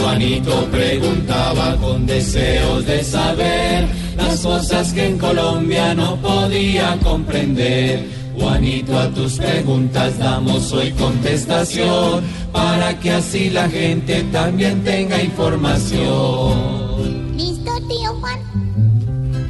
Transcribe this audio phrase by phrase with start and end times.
[0.00, 3.86] Juanito preguntaba con deseos de saber
[4.16, 8.08] las cosas que en Colombia no podía comprender.
[8.38, 17.36] Juanito, a tus preguntas damos hoy contestación para que así la gente también tenga información.
[17.36, 18.40] ¿Listo, tío Juan?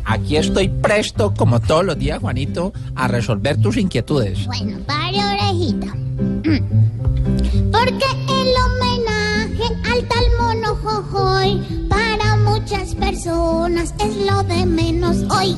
[0.04, 4.44] Aquí estoy presto, como todos los días, Juanito, a resolver tus inquietudes.
[4.46, 5.94] Bueno, pare orejita.
[7.70, 8.79] Porque el tal
[11.10, 15.56] jojoy para muchas personas es lo de menos hoy.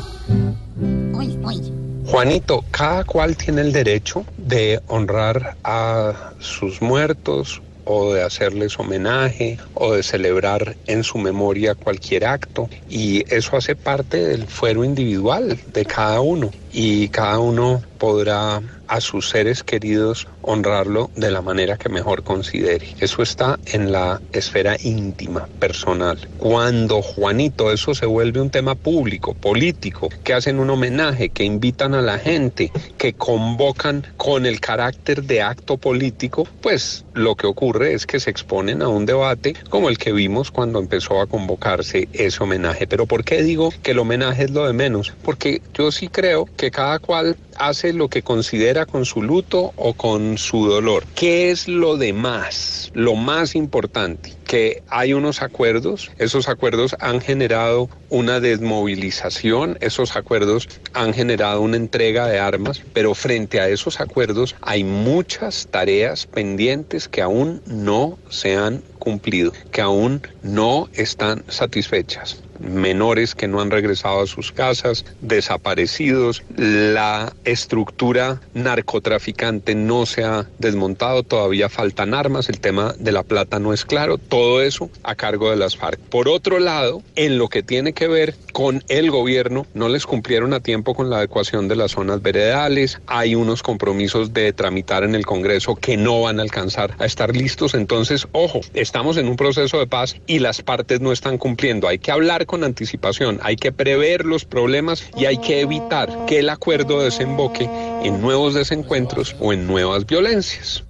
[1.15, 1.73] Hoy, hoy.
[2.07, 9.59] Juanito, cada cual tiene el derecho de honrar a sus muertos o de hacerles homenaje
[9.75, 15.59] o de celebrar en su memoria cualquier acto y eso hace parte del fuero individual
[15.73, 18.63] de cada uno y cada uno podrá
[18.93, 22.89] a sus seres queridos honrarlo de la manera que mejor considere.
[23.01, 26.19] Eso está en la esfera íntima, personal.
[26.37, 31.95] Cuando Juanito eso se vuelve un tema público, político, que hacen un homenaje, que invitan
[31.95, 37.95] a la gente, que convocan con el carácter de acto político, pues lo que ocurre
[37.95, 42.09] es que se exponen a un debate como el que vimos cuando empezó a convocarse
[42.13, 42.87] ese homenaje.
[42.87, 45.15] Pero ¿por qué digo que el homenaje es lo de menos?
[45.23, 49.95] Porque yo sí creo que cada cual hace lo que considera con su luto o
[49.95, 51.05] con su dolor.
[51.15, 52.91] ¿Qué es lo demás?
[52.95, 60.69] Lo más importante, que hay unos acuerdos, esos acuerdos han generado una desmovilización, esos acuerdos
[60.93, 67.09] han generado una entrega de armas, pero frente a esos acuerdos hay muchas tareas pendientes
[67.09, 73.71] que aún no se han cumplido, que aún no están satisfechas menores que no han
[73.71, 82.49] regresado a sus casas, desaparecidos, la estructura narcotraficante no se ha desmontado, todavía faltan armas,
[82.49, 85.99] el tema de la plata no es claro, todo eso a cargo de las FARC.
[85.99, 90.53] Por otro lado, en lo que tiene que ver con el gobierno, no les cumplieron
[90.53, 95.15] a tiempo con la adecuación de las zonas veredales, hay unos compromisos de tramitar en
[95.15, 99.37] el Congreso que no van a alcanzar a estar listos, entonces, ojo, estamos en un
[99.37, 103.57] proceso de paz y las partes no están cumpliendo, hay que hablar con anticipación, hay
[103.57, 107.65] que prever los problemas y hay que evitar que el acuerdo desemboque
[108.05, 110.85] en nuevos desencuentros o en nuevas violencias.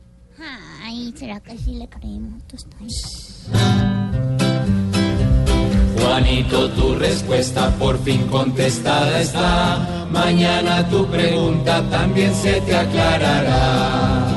[0.82, 2.42] Ay, ¿será que sí le creemos?
[2.48, 3.46] Tú estás-
[6.00, 10.08] Juanito, tu respuesta por fin contestada está.
[10.10, 14.31] Mañana tu pregunta también se te aclarará.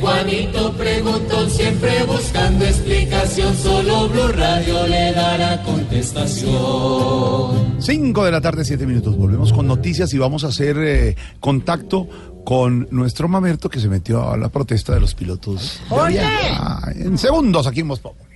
[0.00, 7.76] Juanito preguntó siempre buscando explicación, solo Blue Radio le dará contestación.
[7.80, 9.16] 5 de la tarde, 7 minutos.
[9.16, 12.08] Volvemos con noticias y vamos a hacer eh, contacto
[12.44, 15.80] con nuestro mamerto que se metió a la protesta de los pilotos.
[15.90, 16.24] de avión.
[16.26, 18.27] Ah, En segundos aquí en Populi.